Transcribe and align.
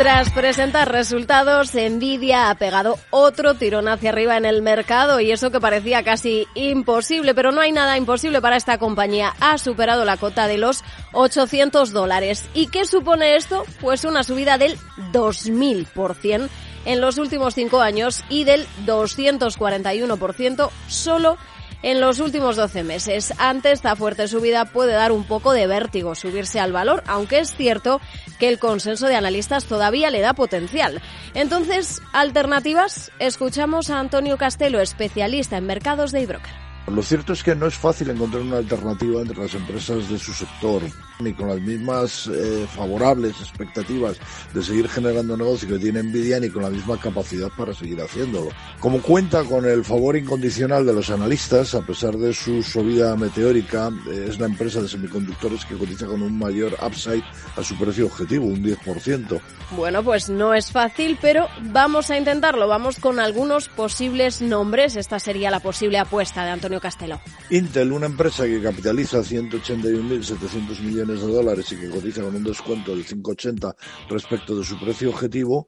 Tras 0.00 0.30
presentar 0.30 0.90
resultados, 0.90 1.74
Nvidia 1.74 2.48
ha 2.48 2.54
pegado 2.54 2.98
otro 3.10 3.52
tirón 3.52 3.86
hacia 3.86 4.08
arriba 4.08 4.38
en 4.38 4.46
el 4.46 4.62
mercado 4.62 5.20
y 5.20 5.30
eso 5.30 5.50
que 5.50 5.60
parecía 5.60 6.02
casi 6.02 6.48
imposible, 6.54 7.34
pero 7.34 7.52
no 7.52 7.60
hay 7.60 7.70
nada 7.70 7.98
imposible 7.98 8.40
para 8.40 8.56
esta 8.56 8.78
compañía. 8.78 9.34
Ha 9.40 9.58
superado 9.58 10.06
la 10.06 10.16
cota 10.16 10.46
de 10.46 10.56
los 10.56 10.84
800 11.12 11.92
dólares. 11.92 12.48
¿Y 12.54 12.68
qué 12.68 12.86
supone 12.86 13.36
esto? 13.36 13.66
Pues 13.82 14.06
una 14.06 14.22
subida 14.22 14.56
del 14.56 14.78
2000% 15.12 16.48
en 16.86 17.00
los 17.02 17.18
últimos 17.18 17.54
cinco 17.54 17.82
años 17.82 18.24
y 18.30 18.44
del 18.44 18.66
241% 18.86 20.70
solo 20.88 21.36
en 21.36 21.40
los 21.82 22.20
últimos 22.20 22.56
12 22.56 22.84
meses. 22.84 23.32
Ante 23.38 23.72
esta 23.72 23.96
fuerte 23.96 24.28
subida 24.28 24.66
puede 24.66 24.92
dar 24.92 25.12
un 25.12 25.24
poco 25.24 25.52
de 25.52 25.66
vértigo 25.66 26.14
subirse 26.14 26.60
al 26.60 26.72
valor, 26.72 27.02
aunque 27.06 27.38
es 27.38 27.54
cierto 27.54 28.00
que 28.38 28.48
el 28.48 28.58
consenso 28.58 29.06
de 29.06 29.16
analistas 29.16 29.64
todavía 29.64 30.10
le 30.10 30.20
da 30.20 30.34
potencial. 30.34 31.00
Entonces, 31.34 32.02
alternativas, 32.12 33.12
escuchamos 33.18 33.90
a 33.90 33.98
Antonio 33.98 34.36
Castelo, 34.36 34.80
especialista 34.80 35.56
en 35.56 35.66
mercados 35.66 36.12
de 36.12 36.22
Ibroker. 36.22 36.52
Lo 36.86 37.02
cierto 37.02 37.32
es 37.32 37.42
que 37.42 37.54
no 37.54 37.66
es 37.66 37.74
fácil 37.74 38.10
encontrar 38.10 38.42
una 38.42 38.58
alternativa 38.58 39.20
entre 39.20 39.38
las 39.38 39.54
empresas 39.54 40.08
de 40.08 40.18
su 40.18 40.32
sector, 40.32 40.82
ni 41.20 41.32
con 41.32 41.48
las 41.48 41.60
mismas 41.60 42.28
eh, 42.28 42.66
favorables 42.74 43.40
expectativas 43.40 44.16
de 44.52 44.62
seguir 44.62 44.88
generando 44.88 45.36
negocio 45.36 45.68
que 45.68 45.78
tiene 45.78 46.02
Nvidia, 46.02 46.40
ni 46.40 46.48
con 46.48 46.62
la 46.62 46.70
misma 46.70 46.98
capacidad 46.98 47.48
para 47.56 47.74
seguir 47.74 48.00
haciéndolo. 48.00 48.50
Como 48.78 49.00
cuenta 49.00 49.44
con 49.44 49.64
el 49.66 49.84
favor 49.84 50.16
incondicional 50.16 50.86
de 50.86 50.92
los 50.92 51.10
analistas, 51.10 51.74
a 51.74 51.82
pesar 51.82 52.16
de 52.16 52.32
su 52.32 52.62
subida 52.62 53.16
meteórica, 53.16 53.90
eh, 54.10 54.26
es 54.28 54.38
la 54.38 54.46
empresa 54.46 54.80
de 54.82 54.88
semiconductores 54.88 55.64
que 55.64 55.76
cotiza 55.76 56.06
con 56.06 56.22
un 56.22 56.38
mayor 56.38 56.76
upside 56.84 57.24
a 57.56 57.62
su 57.62 57.76
precio 57.76 58.06
objetivo, 58.06 58.46
un 58.46 58.62
10%. 58.62 59.40
Bueno, 59.76 60.02
pues 60.02 60.28
no 60.28 60.52
es 60.52 60.72
fácil, 60.72 61.16
pero 61.20 61.46
vamos 61.62 62.10
a 62.10 62.18
intentarlo. 62.18 62.66
Vamos 62.66 62.98
con 62.98 63.20
algunos 63.20 63.68
posibles 63.68 64.42
nombres. 64.42 64.96
Esta 64.96 65.20
sería 65.20 65.50
la 65.50 65.60
posible 65.60 65.98
apuesta 65.98 66.44
de 66.44 66.50
Antonio 66.50 66.80
Castelo. 66.80 67.20
Intel, 67.50 67.92
una 67.92 68.06
empresa 68.06 68.44
que 68.44 68.60
capitaliza 68.60 69.18
181.700 69.18 70.80
millones 70.80 71.09
de 71.18 71.32
dólares 71.32 71.70
y 71.72 71.76
que 71.76 71.88
cotiza 71.88 72.22
con 72.22 72.36
un 72.36 72.44
descuento 72.44 72.94
del 72.94 73.06
5,80 73.06 73.74
respecto 74.08 74.56
de 74.56 74.64
su 74.64 74.78
precio 74.78 75.10
objetivo 75.10 75.66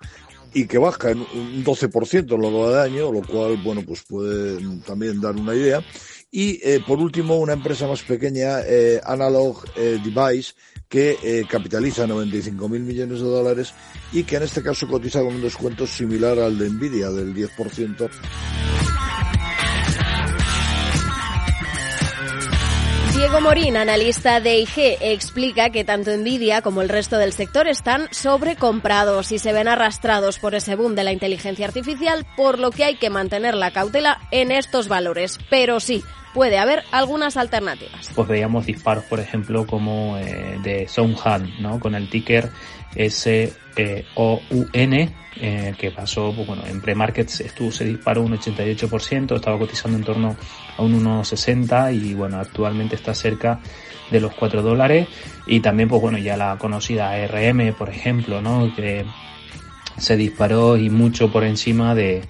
y 0.54 0.66
que 0.66 0.78
baja 0.78 1.10
en 1.10 1.20
un 1.20 1.64
12% 1.64 2.34
en 2.34 2.40
lo 2.40 2.50
que 2.50 2.56
va 2.56 2.70
de 2.70 2.82
año, 2.82 3.12
lo 3.12 3.22
cual, 3.22 3.56
bueno, 3.62 3.82
pues 3.86 4.02
puede 4.02 4.60
también 4.86 5.20
dar 5.20 5.34
una 5.34 5.54
idea. 5.54 5.82
Y 6.30 6.60
eh, 6.62 6.80
por 6.86 6.98
último, 6.98 7.38
una 7.38 7.52
empresa 7.52 7.86
más 7.86 8.02
pequeña, 8.02 8.60
eh, 8.66 9.00
Analog 9.04 9.64
eh, 9.76 9.98
Device, 10.02 10.54
que 10.88 11.46
capitaliza 11.48 12.06
95.000 12.06 12.68
millones 12.68 13.20
de 13.20 13.24
dólares 13.24 13.72
y 14.12 14.24
que 14.24 14.36
en 14.36 14.42
este 14.42 14.62
caso 14.62 14.86
cotiza 14.86 15.20
con 15.20 15.34
un 15.34 15.40
descuento 15.40 15.86
similar 15.86 16.38
al 16.38 16.58
de 16.58 16.68
Nvidia 16.68 17.10
del 17.10 17.34
10%. 17.34 18.10
Diego 23.33 23.48
Morín, 23.48 23.78
analista 23.78 24.41
de 24.41 24.58
IG, 24.58 24.98
explica 25.00 25.70
que 25.70 25.84
tanto 25.84 26.14
Nvidia 26.14 26.61
como 26.61 26.83
el 26.83 26.91
resto 26.91 27.16
del 27.16 27.33
sector 27.33 27.66
están 27.66 28.08
sobrecomprados 28.11 29.33
y 29.33 29.39
se 29.39 29.55
ven 29.55 29.68
arrastrados 29.68 30.39
por 30.39 30.55
ese 30.55 30.77
boom 30.77 30.95
de 30.95 31.02
la 31.02 31.12
inteligencia 31.12 31.67
artificial, 31.67 32.27
por 32.36 32.58
lo 32.58 32.70
que 32.70 32.84
hay 32.84 32.96
que 32.96 33.08
mantener 33.08 33.55
la 33.55 33.70
cautela 33.70 34.20
en 34.33 34.52
estos 34.52 34.86
valores. 34.86 35.39
Pero 35.48 35.80
sí, 35.80 36.05
puede 36.32 36.58
haber 36.58 36.84
algunas 36.92 37.36
alternativas. 37.36 38.10
Pues 38.14 38.28
veíamos 38.28 38.66
disparos, 38.66 39.04
por 39.04 39.20
ejemplo, 39.20 39.66
como 39.66 40.16
eh, 40.18 40.58
de 40.62 40.88
Soundhan, 40.88 41.60
¿no? 41.60 41.78
Con 41.78 41.94
el 41.94 42.08
ticker 42.08 42.50
S-O-U-N, 42.94 43.54
eh, 45.36 45.74
que 45.78 45.90
pasó, 45.90 46.32
pues 46.34 46.46
bueno, 46.46 46.62
en 46.66 46.80
pre-markets 46.80 47.40
estuvo, 47.40 47.72
se 47.72 47.84
disparó 47.84 48.22
un 48.22 48.36
88%, 48.36 49.34
estaba 49.34 49.58
cotizando 49.58 49.96
en 49.96 50.04
torno 50.04 50.36
a 50.76 50.82
un 50.82 51.04
1,60 51.04 51.94
y 51.94 52.14
bueno, 52.14 52.38
actualmente 52.38 52.96
está 52.96 53.14
cerca 53.14 53.60
de 54.10 54.20
los 54.20 54.34
4 54.34 54.62
dólares 54.62 55.08
y 55.46 55.60
también, 55.60 55.88
pues 55.88 56.02
bueno, 56.02 56.18
ya 56.18 56.36
la 56.36 56.58
conocida 56.58 57.10
ARM, 57.10 57.72
por 57.74 57.88
ejemplo, 57.88 58.42
¿no? 58.42 58.74
Que 58.76 59.06
se 59.96 60.16
disparó 60.16 60.76
y 60.76 60.90
mucho 60.90 61.30
por 61.32 61.44
encima 61.44 61.94
de, 61.94 62.22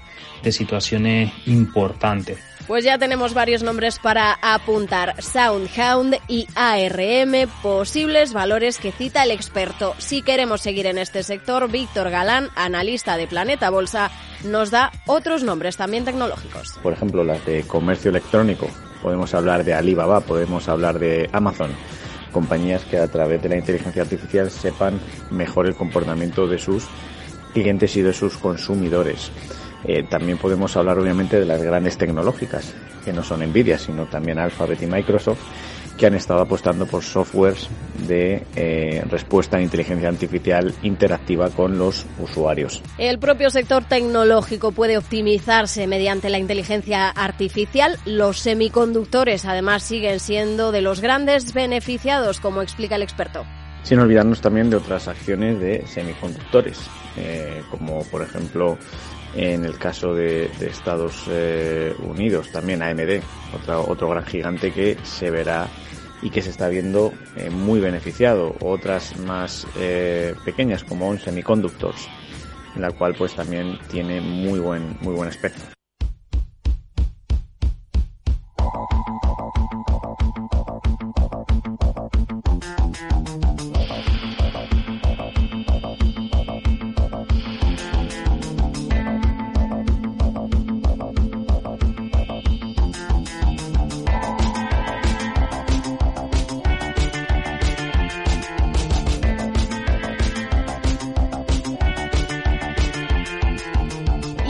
de 0.43 0.53
situaciones 0.53 1.33
importantes. 1.47 2.52
Pues 2.67 2.85
ya 2.85 2.99
tenemos 2.99 3.35
varios 3.35 3.63
nombres 3.63 3.99
para 3.99 4.39
apuntar. 4.41 5.21
Soundhound 5.21 6.17
y 6.29 6.47
ARM, 6.55 7.49
posibles 7.63 8.33
valores 8.33 8.79
que 8.79 8.93
cita 8.93 9.25
el 9.25 9.31
experto. 9.31 9.95
Si 9.99 10.23
queremos 10.23 10.61
seguir 10.61 10.87
en 10.87 10.99
este 10.99 11.23
sector, 11.23 11.71
Víctor 11.71 12.11
Galán, 12.11 12.49
analista 12.55 13.17
de 13.17 13.27
Planeta 13.27 13.71
Bolsa, 13.71 14.11
nos 14.45 14.71
da 14.71 14.93
otros 15.07 15.43
nombres 15.43 15.77
también 15.77 16.05
tecnológicos. 16.05 16.79
Por 16.83 16.93
ejemplo, 16.93 17.25
las 17.25 17.45
de 17.45 17.63
comercio 17.65 18.11
electrónico. 18.11 18.69
Podemos 19.03 19.35
hablar 19.35 19.65
de 19.65 19.75
Alibaba, 19.75 20.21
podemos 20.21 20.69
hablar 20.69 20.99
de 20.99 21.29
Amazon 21.33 21.71
compañías 22.33 22.85
que 22.85 22.99
a 22.99 23.07
través 23.07 23.43
de 23.43 23.51
la 23.51 23.57
inteligencia 23.57 24.03
artificial 24.03 24.51
sepan 24.51 24.99
mejor 25.31 25.67
el 25.67 25.77
comportamiento 25.77 26.49
de 26.49 26.59
sus 26.59 26.85
clientes 27.53 27.95
y 27.97 28.03
de 28.03 28.13
sus 28.13 28.37
consumidores. 28.39 29.31
Eh, 29.85 30.05
también 30.05 30.39
podemos 30.39 30.77
hablar 30.77 30.99
obviamente 30.99 31.39
de 31.39 31.47
las 31.47 31.63
grandes 31.63 31.97
tecnológicas, 31.97 32.75
que 33.05 33.13
no 33.13 33.23
son 33.23 33.41
Nvidia, 33.41 33.79
sino 33.79 34.07
también 34.07 34.39
Alphabet 34.39 34.83
y 34.83 34.87
Microsoft, 34.87 35.41
que 35.97 36.07
han 36.07 36.15
estado 36.15 36.41
apostando 36.41 36.87
por 36.87 37.03
softwares 37.03 37.69
de 38.07 38.45
eh, 38.57 39.05
respuesta 39.09 39.59
a 39.59 39.61
inteligencia 39.61 40.09
artificial 40.09 40.75
interactiva 40.83 41.51
con 41.51 41.79
los 41.79 42.07
usuarios. 42.19 42.83
El 42.99 43.19
propio 43.19 43.51
sector 43.51 43.85
tecnológico 43.85 44.73
puede 44.73 44.97
optimizarse 44.97 45.87
mediante 45.87 46.31
la 46.31 46.39
inteligencia 46.39 47.09
artificial. 47.11 47.99
Los 48.07 48.39
semiconductores 48.39 49.45
además 49.45 49.83
siguen 49.83 50.21
siendo 50.21 50.73
de 50.73 50.83
los 50.83 51.01
grandes 51.01 51.53
beneficiados, 51.53 52.41
como 52.41 52.63
explica 52.63 52.97
el 52.97 53.03
experto. 53.03 53.45
Sin 53.83 53.99
olvidarnos 53.99 54.41
también 54.41 54.71
de 54.71 54.77
otras 54.77 55.09
acciones 55.09 55.59
de 55.59 55.85
semiconductores, 55.87 56.79
eh, 57.17 57.63
como 57.71 58.05
por 58.05 58.23
ejemplo 58.23 58.79
en 59.35 59.65
el 59.65 59.79
caso 59.79 60.15
de, 60.15 60.51
Estados 60.61 61.25
eh, 61.29 61.95
Unidos, 61.99 62.51
también 62.53 62.83
AMD, 62.83 63.23
otro, 63.89 64.09
gran 64.09 64.25
gigante 64.25 64.73
que 64.73 64.97
se 65.03 65.31
verá 65.31 65.69
y 66.21 66.31
que 66.31 66.43
se 66.43 66.51
está 66.51 66.69
viendo 66.69 67.13
eh, 67.37 67.51
muy 67.51 67.81
beneficiado. 67.81 68.55
Otras 68.61 69.19
más 69.19 69.67
pequeñas 70.45 70.85
como 70.85 71.09
un 71.09 71.19
Semiconductors, 71.19 72.09
en 72.77 72.83
la 72.83 72.93
cual 72.93 73.15
pues 73.19 73.35
también 73.35 73.79
tiene 73.91 74.21
muy 74.21 74.61
buen, 74.61 74.97
muy 75.01 75.15
buen 75.15 75.29
aspecto. 75.29 75.72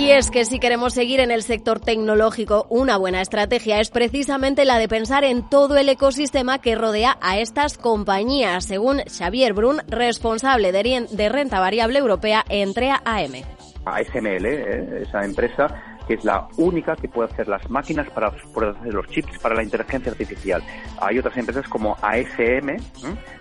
Y 0.02 0.10
es 0.10 0.32
que 0.32 0.44
si 0.44 0.58
queremos 0.58 0.94
seguir 0.94 1.20
en 1.20 1.30
el 1.30 1.44
sector 1.44 1.78
tecnológico, 1.78 2.66
una 2.70 2.96
buena 2.96 3.20
estrategia 3.20 3.78
es 3.78 3.88
precisamente 3.88 4.64
la 4.64 4.78
de 4.78 4.88
pensar 4.88 5.22
en 5.22 5.48
todo 5.48 5.76
el 5.76 5.88
ecosistema 5.88 6.58
que 6.58 6.74
rodea 6.74 7.18
a 7.20 7.38
estas 7.38 7.78
compañías, 7.78 8.64
según 8.64 9.02
Xavier 9.06 9.52
Brun, 9.52 9.80
responsable 9.86 10.72
de 10.72 11.28
renta 11.28 11.60
variable 11.60 12.00
europea 12.00 12.44
entre 12.48 12.90
AM. 12.90 13.44
ASML, 13.84 14.44
¿eh? 14.44 15.02
esa 15.02 15.24
empresa 15.24 15.91
que 16.12 16.18
es 16.18 16.24
la 16.26 16.46
única 16.58 16.94
que 16.94 17.08
puede 17.08 17.32
hacer 17.32 17.48
las 17.48 17.70
máquinas 17.70 18.06
para 18.10 18.28
hacer 18.28 18.92
los 18.92 19.06
chips 19.08 19.38
para 19.38 19.54
la 19.54 19.62
inteligencia 19.62 20.12
artificial. 20.12 20.62
Hay 21.00 21.18
otras 21.18 21.34
empresas 21.38 21.66
como 21.68 21.96
ASM, 22.02 22.76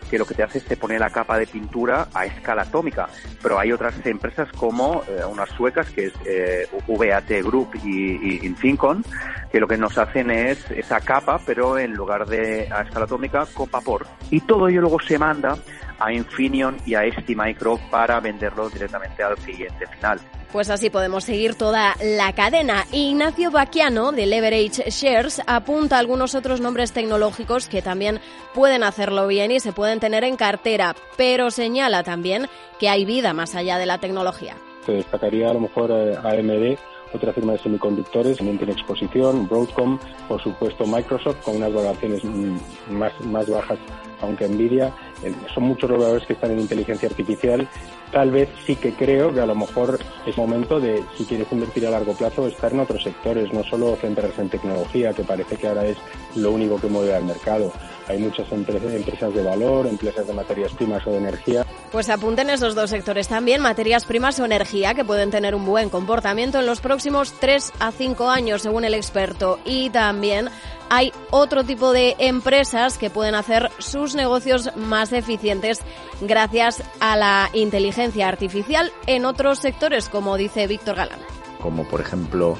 que 0.09 0.18
lo 0.18 0.25
que 0.25 0.35
te 0.35 0.44
hace 0.44 0.59
es 0.59 0.63
te 0.63 0.77
pone 0.77 0.97
la 0.97 1.09
capa 1.09 1.38
de 1.38 1.47
pintura 1.47 2.07
a 2.13 2.25
escala 2.25 2.62
atómica, 2.62 3.09
pero 3.44 3.59
hay 3.59 3.73
otras 3.73 3.94
empresas 4.06 4.50
como 4.53 5.03
eh, 5.09 5.25
unas 5.29 5.50
suecas, 5.50 5.89
que 5.89 6.06
es 6.06 6.13
eh, 6.25 6.65
VAT 6.88 7.44
Group 7.44 7.75
y, 7.83 8.45
Infincon, 8.45 9.03
que 9.51 9.59
lo 9.59 9.67
que 9.67 9.77
nos 9.77 9.97
hacen 9.97 10.31
es 10.31 10.71
esa 10.71 11.01
capa, 11.01 11.41
pero 11.45 11.77
en 11.77 11.94
lugar 11.94 12.25
de 12.25 12.69
a 12.71 12.83
escala 12.83 13.03
atómica, 13.03 13.47
con 13.53 13.69
vapor. 13.69 14.07
Y 14.29 14.39
todo 14.39 14.69
ello 14.69 14.79
luego 14.79 15.01
se 15.01 15.19
manda 15.19 15.57
a 16.00 16.13
Infineon 16.13 16.77
y 16.85 16.95
a 16.95 17.01
STMicro 17.03 17.81
para 17.89 18.21
venderlo 18.21 18.69
directamente 18.69 19.24
al 19.24 19.35
cliente 19.35 19.85
final. 19.88 20.21
Pues 20.51 20.69
así 20.69 20.89
podemos 20.89 21.24
seguir 21.24 21.56
toda 21.56 21.95
la 22.03 22.33
cadena. 22.33 22.86
Ignacio 22.92 23.51
Baquiano 23.51 24.12
de 24.12 24.25
Leverage 24.25 24.89
Shares 24.89 25.42
apunta 25.48 25.98
algunos 25.98 26.36
otros 26.36 26.59
nombres 26.59 26.92
tecnológicos 26.92 27.68
que 27.68 27.81
también 27.81 28.19
pueden 28.53 28.83
hacerlo 28.83 29.27
bien 29.27 29.51
y 29.51 29.62
se 29.62 29.71
pueden 29.71 30.01
tener 30.01 30.25
en 30.25 30.36
cartera, 30.36 30.94
pero 31.15 31.51
señala 31.51 32.03
también 32.03 32.48
que 32.80 32.89
hay 32.89 33.06
vida 33.06 33.33
más 33.33 33.56
allá 33.56 33.77
de 33.77 33.86
la 33.86 34.00
tecnología. 34.00 34.57
Se 34.86 34.92
destacaría 34.94 35.50
a 35.50 35.53
lo 35.53 35.62
mejor 35.62 35.92
eh, 35.92 36.18
AMD 36.18 36.77
otra 37.13 37.33
firma 37.33 37.53
de 37.53 37.59
semiconductores 37.59 38.37
también 38.37 38.57
tiene 38.57 38.73
exposición, 38.73 39.47
Broadcom, 39.47 39.99
por 40.27 40.41
supuesto 40.41 40.85
Microsoft, 40.85 41.41
con 41.43 41.57
unas 41.57 41.73
valoraciones 41.73 42.23
mm, 42.23 42.57
más, 42.91 43.19
más 43.25 43.49
bajas, 43.49 43.79
aunque 44.21 44.47
Nvidia. 44.47 44.93
Eh, 45.23 45.33
son 45.53 45.63
muchos 45.63 45.89
los 45.89 45.99
valores 45.99 46.25
que 46.25 46.33
están 46.33 46.51
en 46.51 46.59
inteligencia 46.59 47.09
artificial. 47.09 47.67
Tal 48.11 48.31
vez 48.31 48.49
sí 48.65 48.75
que 48.75 48.93
creo 48.93 49.33
que 49.33 49.39
a 49.39 49.45
lo 49.45 49.55
mejor 49.55 49.99
es 50.25 50.37
momento 50.37 50.79
de, 50.79 51.03
si 51.17 51.25
quieres 51.25 51.51
invertir 51.51 51.85
a 51.87 51.91
largo 51.91 52.13
plazo, 52.13 52.47
estar 52.47 52.73
en 52.73 52.79
otros 52.79 53.03
sectores, 53.03 53.53
no 53.53 53.63
solo 53.63 53.95
centrarse 53.95 54.41
en 54.41 54.49
tecnología, 54.49 55.13
que 55.13 55.23
parece 55.23 55.55
que 55.55 55.67
ahora 55.67 55.85
es 55.85 55.97
lo 56.35 56.51
único 56.51 56.79
que 56.79 56.87
mueve 56.87 57.15
al 57.15 57.25
mercado. 57.25 57.71
Hay 58.11 58.19
muchas 58.19 58.51
empresas 58.51 59.33
de 59.33 59.41
valor, 59.41 59.87
empresas 59.87 60.27
de 60.27 60.33
materias 60.33 60.73
primas 60.73 61.07
o 61.07 61.11
de 61.11 61.17
energía. 61.17 61.65
Pues 61.93 62.09
apunten 62.09 62.49
esos 62.49 62.75
dos 62.75 62.89
sectores 62.89 63.29
también, 63.29 63.61
materias 63.61 64.03
primas 64.03 64.37
o 64.39 64.45
energía, 64.45 64.93
que 64.93 65.05
pueden 65.05 65.31
tener 65.31 65.55
un 65.55 65.65
buen 65.65 65.89
comportamiento 65.89 66.59
en 66.59 66.65
los 66.65 66.81
próximos 66.81 67.33
3 67.39 67.71
a 67.79 67.93
5 67.93 68.29
años, 68.29 68.63
según 68.63 68.83
el 68.83 68.95
experto. 68.95 69.59
Y 69.63 69.91
también 69.91 70.49
hay 70.89 71.13
otro 71.29 71.63
tipo 71.63 71.93
de 71.93 72.17
empresas 72.19 72.97
que 72.97 73.09
pueden 73.09 73.33
hacer 73.33 73.71
sus 73.77 74.13
negocios 74.13 74.75
más 74.75 75.13
eficientes 75.13 75.79
gracias 76.19 76.83
a 76.99 77.15
la 77.15 77.49
inteligencia 77.53 78.27
artificial 78.27 78.91
en 79.07 79.23
otros 79.23 79.59
sectores, 79.59 80.09
como 80.09 80.35
dice 80.35 80.67
Víctor 80.67 80.97
Galán. 80.97 81.19
Como 81.61 81.85
por 81.85 82.01
ejemplo 82.01 82.57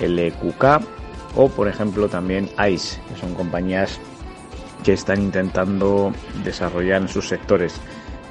el 0.00 0.18
EQK 0.18 0.64
o 1.36 1.48
por 1.48 1.68
ejemplo 1.68 2.08
también 2.08 2.50
ICE, 2.58 3.00
que 3.08 3.20
son 3.20 3.34
compañías 3.34 4.00
que 4.84 4.92
están 4.94 5.20
intentando 5.20 6.12
desarrollar 6.44 7.02
en 7.02 7.08
sus 7.08 7.28
sectores 7.28 7.80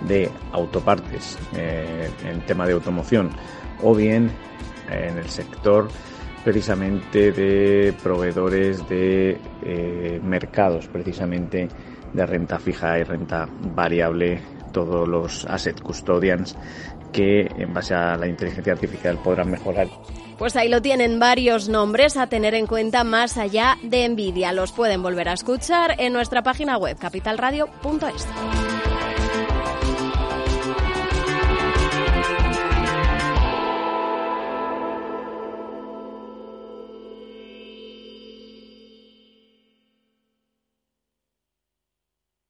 de 0.02 0.30
autopartes, 0.52 1.38
eh, 1.56 2.10
en 2.26 2.42
tema 2.42 2.66
de 2.66 2.74
automoción, 2.74 3.30
o 3.84 3.94
bien 3.94 4.32
en 4.90 5.18
el 5.18 5.30
sector 5.30 5.90
precisamente 6.44 7.32
de 7.32 7.94
proveedores 8.02 8.88
de 8.88 9.38
eh, 9.64 10.20
mercados, 10.24 10.88
precisamente 10.88 11.68
de 12.14 12.26
renta 12.26 12.58
fija 12.60 12.98
y 12.98 13.04
renta 13.04 13.48
variable, 13.76 14.42
todos 14.72 15.08
los 15.08 15.46
asset 15.46 15.80
custodians 15.82 16.56
que 17.12 17.42
en 17.42 17.74
base 17.74 17.94
a 17.94 18.16
la 18.16 18.28
inteligencia 18.28 18.74
artificial 18.74 19.18
podrán 19.24 19.52
mejorar 19.52 19.88
pues 20.40 20.56
ahí 20.56 20.70
lo 20.70 20.82
tienen 20.82 21.20
varios 21.20 21.70
nombres 21.70 22.18
a 22.18 22.28
tener 22.28 22.56
en 22.56 22.66
cuenta 22.66 23.04
más 23.04 23.38
allá 23.38 23.78
de 23.84 24.08
Nvidia. 24.08 24.54
Los 24.54 24.72
pueden 24.72 25.04
volver 25.04 25.30
a 25.30 25.34
escuchar 25.34 25.96
en 26.00 26.14
nuestra 26.14 26.42
página 26.42 26.78
web 26.78 26.98
capitalradio.es. 26.98 28.28